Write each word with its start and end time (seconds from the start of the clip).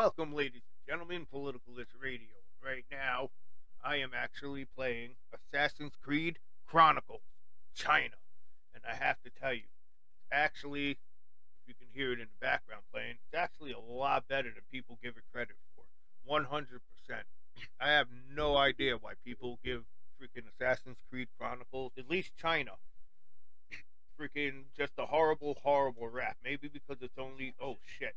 Welcome, 0.00 0.32
ladies 0.32 0.62
and 0.64 0.86
gentlemen, 0.88 1.26
to 1.26 1.36
Politicalist 1.36 1.92
Radio. 2.02 2.40
Right 2.64 2.86
now, 2.90 3.28
I 3.84 3.96
am 3.96 4.12
actually 4.16 4.64
playing 4.64 5.10
Assassin's 5.30 5.92
Creed 6.02 6.38
Chronicles 6.66 7.20
China. 7.74 8.14
And 8.74 8.82
I 8.90 8.94
have 8.94 9.20
to 9.24 9.30
tell 9.38 9.52
you, 9.52 9.68
actually, 10.32 10.92
if 10.92 10.96
you 11.66 11.74
can 11.74 11.88
hear 11.92 12.12
it 12.12 12.18
in 12.18 12.28
the 12.32 12.40
background 12.40 12.80
playing, 12.90 13.16
it's 13.22 13.34
actually 13.34 13.72
a 13.72 13.78
lot 13.78 14.26
better 14.26 14.48
than 14.48 14.62
people 14.72 14.98
give 15.02 15.18
it 15.18 15.22
credit 15.34 15.56
for. 15.76 15.84
100%. 16.26 16.80
I 17.78 17.90
have 17.90 18.08
no 18.34 18.56
idea 18.56 18.96
why 18.96 19.12
people 19.22 19.58
give 19.62 19.82
freaking 20.18 20.44
Assassin's 20.48 20.96
Creed 21.10 21.28
Chronicles, 21.38 21.92
at 21.98 22.08
least 22.08 22.30
China, 22.40 22.70
freaking 24.18 24.62
just 24.78 24.92
a 24.96 25.04
horrible, 25.04 25.58
horrible 25.62 26.08
rap. 26.08 26.38
Maybe 26.42 26.68
because 26.68 26.96
it's 27.02 27.18
only, 27.18 27.52
oh 27.62 27.76
shit. 27.98 28.14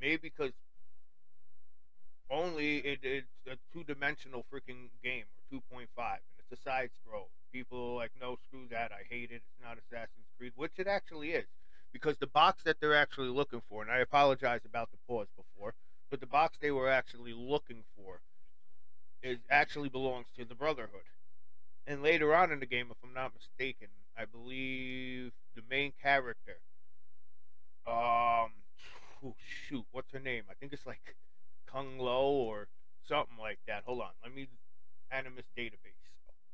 Maybe 0.00 0.16
because 0.22 0.52
only 2.30 2.78
it, 2.78 3.00
it's 3.02 3.26
a 3.46 3.56
two 3.72 3.84
dimensional 3.84 4.44
freaking 4.52 4.88
game 5.02 5.24
or 5.52 5.58
2.5 5.58 5.86
and 5.96 6.18
it's 6.38 6.60
a 6.60 6.62
side 6.62 6.90
scroll. 7.02 7.28
People 7.52 7.96
like, 7.96 8.12
no, 8.20 8.38
screw 8.46 8.66
that. 8.70 8.92
I 8.92 9.02
hate 9.08 9.30
it. 9.30 9.42
It's 9.46 9.62
not 9.62 9.76
Assassin's 9.78 10.26
Creed, 10.38 10.52
which 10.56 10.72
it 10.78 10.86
actually 10.86 11.30
is. 11.30 11.46
Because 11.92 12.16
the 12.18 12.28
box 12.28 12.62
that 12.62 12.76
they're 12.80 12.94
actually 12.94 13.28
looking 13.28 13.62
for, 13.68 13.82
and 13.82 13.90
I 13.90 13.98
apologize 13.98 14.60
about 14.64 14.90
the 14.92 14.98
pause 15.08 15.26
before, 15.36 15.74
but 16.08 16.20
the 16.20 16.26
box 16.26 16.56
they 16.60 16.70
were 16.70 16.88
actually 16.88 17.32
looking 17.32 17.82
for 17.96 18.20
is 19.22 19.38
actually 19.50 19.88
belongs 19.88 20.26
to 20.36 20.44
the 20.44 20.54
Brotherhood. 20.54 21.02
And 21.86 22.02
later 22.02 22.34
on 22.34 22.52
in 22.52 22.60
the 22.60 22.66
game, 22.66 22.88
if 22.90 22.96
I'm 23.02 23.12
not 23.12 23.32
mistaken, 23.34 23.88
I 24.16 24.24
believe 24.24 25.32
the 25.56 25.62
main 25.68 25.92
character, 26.00 26.58
um, 27.86 28.52
oh, 29.24 29.34
shoot, 29.68 29.84
what's 29.92 30.12
her 30.12 30.18
name? 30.20 30.44
I 30.50 30.54
think 30.54 30.72
it's 30.72 30.86
like 30.86 31.16
Kung 31.66 31.98
Lao 31.98 32.22
or 32.22 32.68
something 33.08 33.36
like 33.38 33.58
that. 33.66 33.84
Hold 33.84 34.00
on, 34.00 34.10
let 34.22 34.34
me 34.34 34.48
Animus 35.10 35.44
database. 35.56 35.98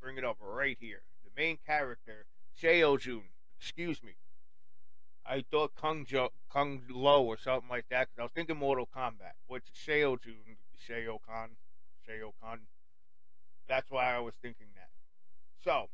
bring 0.00 0.16
it 0.16 0.24
up 0.24 0.36
right 0.40 0.76
here. 0.80 1.02
The 1.24 1.30
main 1.40 1.58
character, 1.66 2.26
Shao 2.56 2.96
Jun. 2.96 3.22
Excuse 3.58 4.02
me. 4.02 4.12
I 5.26 5.42
thought 5.50 5.74
Kung 5.74 6.04
jo- 6.04 6.32
Kung 6.52 6.82
Lao 6.90 7.22
or 7.22 7.38
something 7.38 7.68
like 7.68 7.86
that 7.90 8.08
because 8.08 8.18
I 8.20 8.22
was 8.24 8.32
thinking 8.32 8.56
Mortal 8.56 8.88
Kombat, 8.94 9.34
which 9.46 9.64
Shao 9.72 10.16
Jun, 10.16 10.56
Shao 10.78 11.18
Kahn, 11.26 11.50
Shao 12.06 12.32
Kahn. 12.42 12.60
That's 13.66 13.90
why 13.90 14.14
I 14.14 14.20
was 14.20 14.34
thinking 14.42 14.66
that. 14.76 14.90
So, 15.64 15.88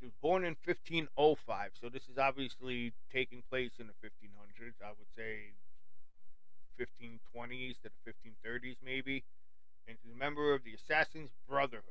she 0.00 0.06
was 0.06 0.14
born 0.20 0.44
in 0.44 0.56
1505, 0.64 1.70
so 1.80 1.88
this 1.88 2.08
is 2.08 2.18
obviously 2.18 2.92
taking 3.12 3.42
place 3.48 3.70
in 3.78 3.86
the 3.86 3.94
1500s. 4.04 4.74
I 4.84 4.88
would 4.90 5.08
say 5.16 5.54
1520s 6.80 7.76
to 7.82 7.90
the 8.04 8.12
1530s, 8.12 8.76
maybe. 8.84 9.24
And 9.86 9.96
he's 10.02 10.14
a 10.14 10.18
member 10.18 10.54
of 10.54 10.64
the 10.64 10.74
Assassin's 10.74 11.30
Brotherhood. 11.48 11.84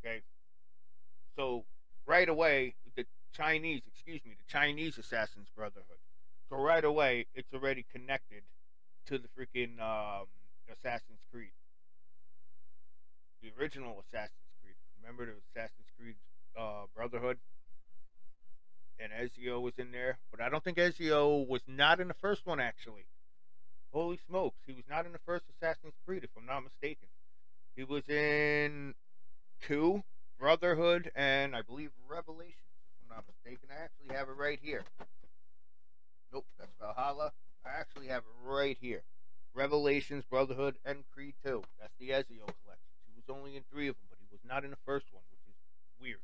Okay. 0.00 0.22
So, 1.36 1.64
right 2.06 2.28
away, 2.28 2.74
the 2.94 3.04
Chinese, 3.32 3.82
excuse 3.86 4.20
me, 4.24 4.32
the 4.32 4.52
Chinese 4.52 4.98
Assassin's 4.98 5.48
Brotherhood. 5.54 5.98
So, 6.48 6.56
right 6.56 6.84
away, 6.84 7.26
it's 7.34 7.52
already 7.52 7.84
connected 7.92 8.42
to 9.06 9.18
the 9.18 9.28
freaking 9.28 9.80
um, 9.80 10.26
Assassin's 10.70 11.20
Creed. 11.32 11.52
The 13.42 13.50
original 13.60 14.02
Assassin's 14.08 14.30
Creed. 14.62 14.76
Remember 15.02 15.26
the 15.26 15.32
Assassin's 15.50 15.88
Creed 15.98 16.16
uh, 16.58 16.86
Brotherhood? 16.94 17.38
And 18.98 19.10
Ezio 19.12 19.60
was 19.60 19.74
in 19.76 19.90
there. 19.90 20.18
But 20.30 20.40
I 20.40 20.48
don't 20.48 20.62
think 20.62 20.78
Ezio 20.78 21.46
was 21.46 21.62
not 21.66 22.00
in 22.00 22.08
the 22.08 22.14
first 22.14 22.46
one, 22.46 22.60
actually. 22.60 23.06
Holy 23.94 24.18
smokes, 24.28 24.58
he 24.66 24.72
was 24.72 24.82
not 24.90 25.06
in 25.06 25.12
the 25.12 25.20
first 25.24 25.44
Assassin's 25.54 25.94
Creed, 26.04 26.24
if 26.24 26.30
I'm 26.36 26.46
not 26.46 26.64
mistaken. 26.64 27.06
He 27.76 27.84
was 27.84 28.02
in 28.08 28.94
two, 29.62 30.02
Brotherhood, 30.36 31.12
and 31.14 31.54
I 31.54 31.62
believe 31.62 31.90
Revelations, 32.08 32.58
if 32.90 33.08
I'm 33.08 33.16
not 33.16 33.24
mistaken. 33.30 33.68
I 33.70 33.84
actually 33.84 34.16
have 34.16 34.28
it 34.28 34.36
right 34.36 34.58
here. 34.60 34.82
Nope, 36.32 36.44
that's 36.58 36.74
Valhalla. 36.80 37.30
I 37.64 37.78
actually 37.78 38.08
have 38.08 38.24
it 38.24 38.34
right 38.44 38.76
here. 38.80 39.02
Revelations, 39.54 40.24
Brotherhood, 40.28 40.74
and 40.84 41.04
Creed 41.14 41.34
2. 41.46 41.62
That's 41.80 41.94
the 42.00 42.10
Ezio 42.10 42.50
collection. 42.50 42.90
He 43.06 43.14
was 43.14 43.30
only 43.30 43.56
in 43.56 43.62
three 43.70 43.86
of 43.86 43.94
them, 43.94 44.06
but 44.10 44.18
he 44.18 44.26
was 44.32 44.40
not 44.44 44.64
in 44.64 44.70
the 44.70 44.84
first 44.84 45.06
one, 45.12 45.22
which 45.30 45.46
is 45.46 45.54
weird. 46.00 46.18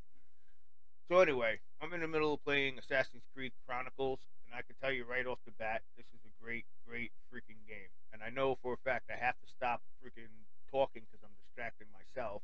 So 1.09 1.21
anyway, 1.21 1.61
I'm 1.81 1.93
in 1.93 2.01
the 2.01 2.09
middle 2.09 2.35
of 2.35 2.45
playing 2.45 2.79
Assassin's 2.79 3.23
Creed 3.33 3.53
Chronicles, 3.65 4.19
and 4.45 4.59
I 4.59 4.63
can 4.63 4.75
tell 4.83 4.91
you 4.91 5.05
right 5.05 5.27
off 5.27 5.39
the 5.45 5.53
bat, 5.53 5.83
this 5.97 6.07
is 6.13 6.20
great, 6.43 6.65
great 6.89 7.13
freaking 7.33 7.61
game. 7.69 7.91
And 8.13 8.23
I 8.23 8.31
know 8.31 8.59
for 8.63 8.73
a 8.75 8.77
fact 8.77 9.11
I 9.11 9.23
have 9.23 9.39
to 9.41 9.49
stop 9.49 9.83
freaking 10.03 10.33
talking 10.71 11.03
because 11.11 11.23
I'm 11.25 11.37
distracting 11.47 11.87
myself. 11.93 12.43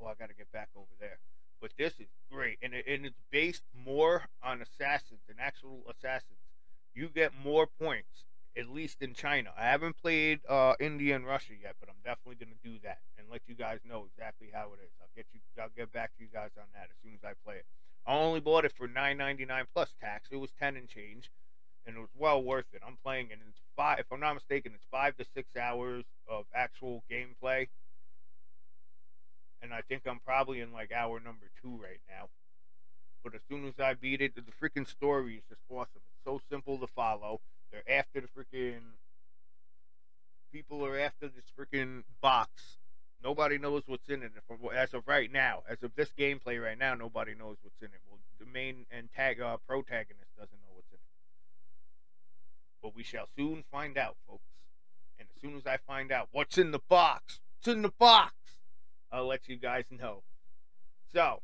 Oh, 0.00 0.06
I 0.06 0.14
got 0.14 0.28
to 0.28 0.34
get 0.34 0.50
back 0.52 0.68
over 0.76 0.92
there. 1.00 1.18
But 1.60 1.72
this 1.76 1.94
is 1.98 2.06
great, 2.30 2.58
and, 2.62 2.72
it, 2.72 2.84
and 2.86 3.04
it's 3.04 3.18
based 3.32 3.64
more 3.74 4.28
on 4.44 4.62
assassins 4.62 5.22
and 5.28 5.38
actual 5.40 5.82
assassins. 5.90 6.38
You 6.94 7.08
get 7.08 7.32
more 7.44 7.66
points, 7.66 8.26
at 8.56 8.68
least 8.68 9.02
in 9.02 9.12
China. 9.12 9.50
I 9.58 9.64
haven't 9.64 9.96
played 10.00 10.38
uh, 10.48 10.74
India 10.78 11.16
and 11.16 11.26
Russia 11.26 11.54
yet, 11.60 11.74
but 11.80 11.88
I'm 11.88 11.98
definitely 12.04 12.36
going 12.36 12.54
to 12.54 12.68
do 12.68 12.78
that 12.84 12.98
and 13.18 13.26
let 13.28 13.42
you 13.48 13.56
guys 13.56 13.80
know 13.84 14.06
exactly 14.06 14.50
how 14.52 14.66
it 14.66 14.84
is. 14.84 14.92
I'll 15.00 15.08
get 15.16 15.26
you. 15.32 15.40
I'll 15.60 15.68
get 15.76 15.92
back 15.92 16.16
to 16.16 16.22
you 16.22 16.28
guys 16.32 16.50
on 16.56 16.66
that 16.74 16.90
as 16.90 16.96
soon 17.02 17.14
as 17.14 17.24
I 17.24 17.32
play 17.44 17.56
it. 17.56 17.66
I 18.06 18.14
only 18.14 18.40
bought 18.40 18.64
it 18.64 18.72
for 18.72 18.86
$9.99 18.86 19.64
plus 19.74 19.92
tax. 20.00 20.28
It 20.30 20.36
was 20.36 20.50
10 20.60 20.76
and 20.76 20.88
change 20.88 21.28
and 21.86 21.96
it 21.96 22.00
was 22.00 22.10
well 22.16 22.42
worth 22.42 22.66
it. 22.72 22.82
I'm 22.86 22.98
playing, 23.02 23.28
and 23.32 23.40
it's 23.48 23.60
five. 23.76 23.98
If 23.98 24.06
I'm 24.12 24.20
not 24.20 24.34
mistaken, 24.34 24.72
it's 24.74 24.86
five 24.90 25.16
to 25.16 25.24
six 25.34 25.56
hours 25.56 26.04
of 26.28 26.44
actual 26.54 27.02
gameplay, 27.10 27.68
and 29.62 29.72
I 29.72 29.82
think 29.82 30.02
I'm 30.06 30.20
probably 30.20 30.60
in 30.60 30.72
like 30.72 30.92
hour 30.92 31.20
number 31.20 31.46
two 31.62 31.78
right 31.82 32.00
now. 32.08 32.28
But 33.24 33.34
as 33.34 33.40
soon 33.48 33.66
as 33.66 33.74
I 33.80 33.94
beat 33.94 34.20
it, 34.20 34.34
the 34.36 34.42
freaking 34.42 34.86
story 34.88 35.36
is 35.36 35.42
just 35.48 35.62
awesome. 35.68 36.02
It's 36.12 36.24
so 36.24 36.40
simple 36.50 36.78
to 36.78 36.86
follow. 36.86 37.40
They're 37.70 37.98
after 37.98 38.20
the 38.20 38.28
freaking 38.28 38.80
people 40.52 40.84
are 40.84 40.98
after 40.98 41.28
this 41.28 41.44
freaking 41.58 42.02
box. 42.20 42.78
Nobody 43.22 43.58
knows 43.58 43.82
what's 43.86 44.08
in 44.08 44.22
it. 44.22 44.32
As 44.74 44.94
of 44.94 45.06
right 45.08 45.30
now, 45.30 45.62
as 45.68 45.82
of 45.82 45.94
this 45.96 46.12
gameplay 46.16 46.62
right 46.62 46.78
now, 46.78 46.94
nobody 46.94 47.34
knows 47.34 47.56
what's 47.62 47.80
in 47.82 47.88
it. 47.88 48.00
Well, 48.08 48.20
the 48.38 48.46
main 48.46 48.86
antag- 48.94 49.40
uh, 49.40 49.56
protagonist 49.66 50.30
doesn't 50.38 50.58
know. 50.62 50.67
But 52.88 52.96
we 52.96 53.02
shall 53.02 53.28
soon 53.36 53.64
find 53.70 53.98
out, 53.98 54.16
folks. 54.26 54.48
And 55.18 55.28
as 55.28 55.38
soon 55.42 55.58
as 55.58 55.66
I 55.66 55.76
find 55.76 56.10
out 56.10 56.28
what's 56.32 56.56
in 56.56 56.70
the 56.70 56.80
box, 56.88 57.38
what's 57.58 57.68
in 57.68 57.82
the 57.82 57.92
box, 57.98 58.32
I'll 59.12 59.26
let 59.26 59.46
you 59.46 59.58
guys 59.58 59.84
know. 59.90 60.22
So, 61.12 61.42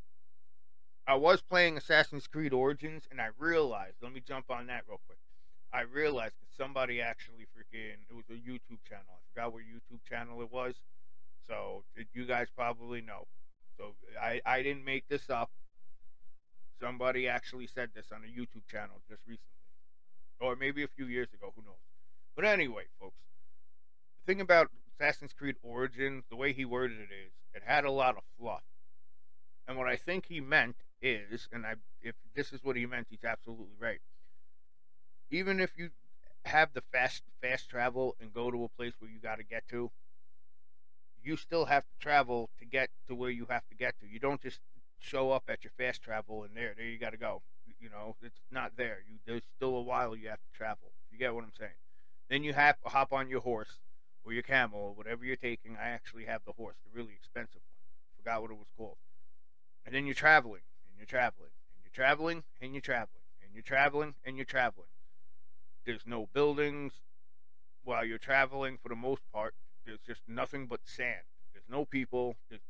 I 1.07 1.17
was 1.17 1.43
playing 1.43 1.77
Assassin's 1.77 2.27
Creed 2.27 2.55
Origins, 2.55 3.07
and 3.11 3.21
I 3.21 3.29
realized, 3.39 3.97
let 4.01 4.15
me 4.15 4.23
jump 4.27 4.51
on 4.51 4.69
that 4.69 4.85
real 4.89 5.03
quick. 5.05 5.19
I 5.71 5.83
realized 5.83 6.37
that 6.41 6.57
somebody 6.57 7.03
actually 7.03 7.45
freaking, 7.55 8.01
it 8.09 8.15
was 8.15 8.31
a 8.31 8.41
YouTube 8.41 8.81
channel. 8.89 9.05
I 9.11 9.21
forgot 9.35 9.53
what 9.53 9.65
YouTube 9.65 10.01
channel 10.09 10.41
it 10.41 10.51
was. 10.51 10.77
So, 11.47 11.85
you 12.15 12.25
guys 12.25 12.47
probably 12.57 13.03
know. 13.03 13.27
So, 13.77 13.97
I, 14.19 14.41
I 14.47 14.63
didn't 14.63 14.87
make 14.87 15.09
this 15.09 15.29
up. 15.29 15.51
Somebody 16.81 17.29
actually 17.29 17.67
said 17.67 17.91
this 17.95 18.07
on 18.15 18.23
a 18.25 18.29
YouTube 18.29 18.67
channel 18.67 19.03
just 19.11 19.21
recently 19.27 19.54
or 20.41 20.57
maybe 20.57 20.83
a 20.83 20.89
few 20.89 21.07
years 21.07 21.29
ago. 21.33 21.53
Who 21.55 21.63
knows? 21.63 21.75
But 22.35 22.45
anyway, 22.45 22.85
folks, 23.01 23.17
the 24.25 24.33
thing 24.33 24.41
about 24.41 24.71
Assassin's 24.99 25.33
Creed 25.33 25.57
Origins, 25.63 26.25
the 26.29 26.37
way 26.37 26.53
he 26.53 26.65
worded 26.65 26.99
it 26.99 27.13
is, 27.13 27.33
it 27.55 27.63
had 27.65 27.85
a 27.85 27.91
lot 27.91 28.17
of 28.17 28.23
fluff. 28.39 28.63
And 29.67 29.79
what 29.79 29.89
I 29.89 29.97
think 29.97 30.27
he 30.27 30.41
meant 30.41 30.77
is, 31.01 31.49
and 31.53 31.65
I, 31.65 31.75
if 32.03 32.15
this 32.35 32.53
is 32.53 32.63
what 32.63 32.77
he 32.77 32.87
meant, 32.87 33.07
he's 33.11 33.25
absolutely 33.25 33.77
right. 33.79 34.01
Even 35.31 35.61
if 35.61 35.73
you 35.77 35.91
have 36.45 36.75
the 36.75 36.83
fast 36.93 37.23
fast 37.41 37.71
travel 37.71 38.17
and 38.21 38.33
go 38.33 38.51
to 38.51 38.65
a 38.65 38.69
place 38.69 38.93
where 38.99 39.11
you 39.11 39.19
got 39.19 39.37
to 39.37 39.45
get 39.45 39.67
to, 39.69 39.91
you 41.23 41.37
still 41.37 41.67
have 41.67 41.85
to 41.85 41.99
travel 41.99 42.51
to 42.59 42.67
get 42.67 42.91
to 43.09 43.15
where 43.15 43.31
you 43.31 43.47
have 43.49 43.67
to 43.69 43.75
get 43.75 43.99
to. 44.01 44.07
You 44.07 44.19
don't 44.19 44.43
just 44.43 44.61
show 44.99 45.31
up 45.31 45.45
at 45.49 45.65
your 45.65 45.73
fast 45.77 46.03
travel 46.03 46.45
and 46.45 46.57
there, 46.57 46.75
there 46.77 46.87
you 46.87 46.99
got 46.99 47.11
to 47.11 47.17
go. 47.17 47.43
You 47.85 47.91
know, 47.91 48.17
it's 48.23 48.41
not 48.51 48.73
there. 48.79 49.01
You 49.07 49.19
there's 49.27 49.43
still 49.55 49.77
a 49.77 49.83
while 49.83 50.17
you 50.17 50.29
have 50.29 50.39
to 50.39 50.57
travel. 50.57 50.93
You 51.13 51.19
get 51.19 51.35
what 51.35 51.45
I'm 51.45 51.53
saying? 51.59 51.77
Then 52.31 52.43
you 52.43 52.55
have 52.55 52.77
hop 52.83 53.13
on 53.13 53.29
your 53.29 53.43
horse 53.43 53.77
or 54.25 54.33
your 54.33 54.43
camel 54.43 54.81
or 54.81 54.95
whatever 54.95 55.23
you're 55.23 55.37
taking. 55.37 55.77
I 55.77 55.89
actually 55.91 56.25
have 56.25 56.41
the 56.47 56.53
horse, 56.53 56.77
the 56.83 56.99
really 56.99 57.13
expensive 57.13 57.61
one. 57.69 57.77
Forgot 58.17 58.41
what 58.41 58.51
it 58.53 58.57
was 58.57 58.69
called. 58.75 58.97
And 59.85 59.95
then 59.95 60.07
you're 60.07 60.15
traveling 60.15 60.63
and 60.89 60.97
you're 60.97 61.05
traveling 61.05 61.51
and 61.75 61.85
you're 61.85 61.93
traveling 61.95 62.45
and 62.59 62.73
you're 62.73 62.81
traveling 62.81 63.21
and 63.43 63.53
you're 63.53 63.63
traveling 63.63 64.15
and 64.25 64.37
you're 64.37 64.47
traveling. 64.47 64.89
There's 65.85 66.07
no 66.07 66.27
buildings 66.33 66.95
while 67.83 68.07
you're 68.07 68.17
traveling 68.17 68.79
for 68.83 68.89
the 68.89 68.97
most 68.97 69.31
part. 69.31 69.53
There's 69.85 70.01
just 70.07 70.23
nothing 70.27 70.69
but 70.69 70.81
sand. 70.87 71.29
There's 71.53 71.69
no 71.69 71.85
people. 71.85 72.37
There's 72.49 72.63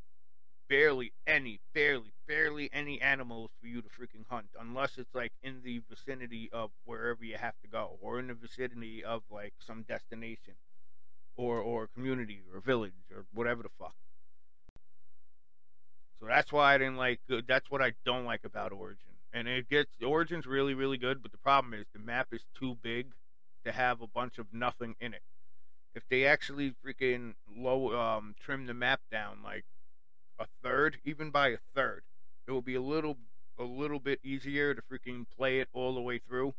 barely 0.69 1.13
any, 1.27 1.61
barely, 1.75 2.13
barely 2.27 2.71
any 2.73 3.01
animals 3.01 3.51
for 3.61 3.67
you 3.67 3.83
to 3.83 3.89
freaking 3.89 4.25
hunt, 4.29 4.47
unless 4.59 4.99
it's 4.99 5.15
like 5.15 5.33
in 5.43 5.61
the 5.65 5.83
vicinity 5.89 6.51
of 6.53 6.71
wherever 6.85 7.25
you 7.25 7.37
have 7.37 7.55
to 7.63 7.69
go, 7.69 7.99
or 8.01 8.19
in 8.19 8.29
the 8.29 8.35
vicinity 8.35 9.05
of 9.05 9.23
like 9.31 9.55
some 9.59 9.83
destination, 9.83 10.55
or 11.37 11.59
or 11.59 11.89
community 11.89 12.43
or 12.53 12.61
village 12.61 12.93
or 13.15 13.25
whatever 13.33 13.63
the 13.63 13.69
fuck. 13.79 13.95
So 16.21 16.27
that's 16.27 16.53
why 16.53 16.75
I 16.75 16.79
didn't 16.79 16.97
like. 16.97 17.21
uh, 17.31 17.43
That's 17.47 17.71
what 17.71 17.83
I 17.83 17.93
don't 18.05 18.25
like 18.25 18.45
about 18.45 18.73
Origin. 18.73 19.05
And 19.33 19.49
it 19.49 19.69
gets 19.69 19.91
Origin's 20.03 20.47
really 20.47 20.75
really 20.75 20.97
good, 20.99 21.23
but 21.23 21.33
the 21.33 21.39
problem 21.39 21.75
is 21.75 21.87
the 21.93 21.99
map 21.99 22.29
is 22.33 22.45
too 22.59 22.77
big 22.83 23.13
to 23.65 23.73
have 23.73 24.01
a 24.01 24.07
bunch 24.07 24.39
of 24.39 24.47
nothing 24.53 24.95
in 25.01 25.13
it. 25.15 25.23
If 25.95 26.05
they 26.09 26.27
actually 26.27 26.75
freaking 26.85 27.35
low 27.57 27.95
um 27.99 28.35
trim 28.41 28.67
the 28.67 28.75
map 28.75 29.01
down 29.11 29.39
like 29.45 29.65
a 30.39 30.47
third, 30.63 30.99
even 31.05 31.31
by 31.31 31.49
a 31.49 31.59
third, 31.75 32.03
it 32.47 32.51
will 32.51 32.63
be 32.63 32.75
a 32.75 32.83
little 32.83 33.17
a 33.59 33.65
little 33.65 34.01
bit 34.01 34.19
easier 34.25 34.75
to 34.75 34.83
freaking 34.83 35.25
play 35.37 35.61
it 35.61 35.69
all 35.73 35.95
the 35.95 36.01
way 36.01 36.19
through 36.19 36.55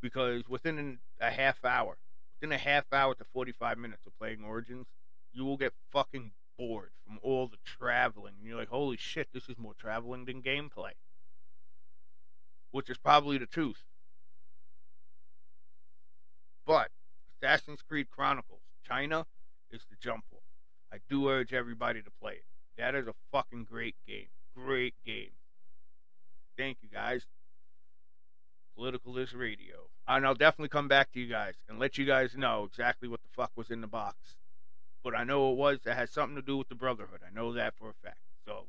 because 0.00 0.48
within 0.48 0.98
a 1.20 1.30
half 1.30 1.62
hour, 1.64 1.98
within 2.40 2.52
a 2.54 2.58
half 2.58 2.84
hour 2.92 3.14
to 3.14 3.24
45 3.32 3.76
minutes 3.76 4.06
of 4.06 4.18
playing 4.18 4.42
Origins, 4.44 4.86
you 5.32 5.44
will 5.44 5.58
get 5.58 5.72
fucking 5.92 6.32
bored 6.56 6.90
from 7.06 7.18
all 7.22 7.46
the 7.46 7.58
traveling. 7.64 8.34
And 8.38 8.48
you're 8.48 8.58
like, 8.58 8.68
holy 8.68 8.96
shit, 8.96 9.28
this 9.32 9.48
is 9.48 9.58
more 9.58 9.74
traveling 9.74 10.24
than 10.24 10.42
gameplay. 10.42 10.92
Which 12.70 12.88
is 12.90 12.98
probably 12.98 13.38
the 13.38 13.46
truth. 13.46 13.82
But 16.66 16.90
Assassin's 17.36 17.82
Creed 17.82 18.08
Chronicles 18.10 18.60
China 18.86 19.26
is 19.70 19.82
the 19.90 19.96
jump 20.00 20.24
off. 20.32 20.42
I 20.92 20.98
do 21.08 21.28
urge 21.28 21.52
everybody 21.52 22.02
to 22.02 22.10
play 22.20 22.32
it. 22.32 22.44
That 22.78 22.94
is 22.94 23.08
a 23.08 23.14
fucking 23.32 23.66
great 23.70 23.96
game. 24.06 24.28
Great 24.54 24.94
game. 25.04 25.30
Thank 26.56 26.78
you 26.80 26.88
guys. 26.88 27.26
Politicalist 28.78 29.36
Radio. 29.36 29.88
And 30.06 30.24
I'll 30.24 30.34
definitely 30.34 30.68
come 30.68 30.86
back 30.86 31.12
to 31.12 31.20
you 31.20 31.28
guys 31.28 31.54
and 31.68 31.78
let 31.78 31.98
you 31.98 32.06
guys 32.06 32.36
know 32.36 32.64
exactly 32.64 33.08
what 33.08 33.20
the 33.22 33.28
fuck 33.34 33.50
was 33.56 33.70
in 33.70 33.80
the 33.80 33.88
box. 33.88 34.36
But 35.02 35.16
I 35.16 35.24
know 35.24 35.50
it 35.50 35.56
was, 35.56 35.80
it 35.84 35.94
has 35.94 36.10
something 36.10 36.36
to 36.36 36.42
do 36.42 36.56
with 36.56 36.68
the 36.68 36.74
Brotherhood. 36.74 37.20
I 37.26 37.34
know 37.34 37.52
that 37.52 37.74
for 37.76 37.90
a 37.90 37.94
fact. 37.94 38.20
So, 38.46 38.66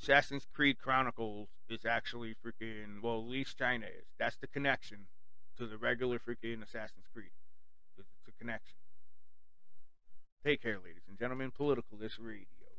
Assassin's 0.00 0.46
Creed 0.52 0.78
Chronicles 0.78 1.48
is 1.68 1.84
actually 1.84 2.34
freaking, 2.34 3.02
well, 3.02 3.20
at 3.20 3.28
least 3.28 3.58
China 3.58 3.86
is. 3.86 4.06
That's 4.18 4.36
the 4.36 4.46
connection 4.46 5.06
to 5.58 5.66
the 5.66 5.76
regular 5.76 6.18
freaking 6.18 6.62
Assassin's 6.62 7.06
Creed. 7.12 7.30
It's 7.98 8.08
a 8.28 8.32
connection. 8.38 8.76
Take 10.44 10.62
care, 10.62 10.78
ladies 10.84 11.02
and 11.08 11.18
gentlemen. 11.18 11.50
Politicalist 11.58 12.18
Radio. 12.20 12.55